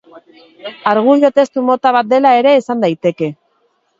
Argudio-testu 0.91 1.63
mota 1.69 1.93
bat 1.97 2.09
dela 2.15 2.33
ere 2.39 2.53
esan 2.63 2.83
daiteke. 2.87 3.29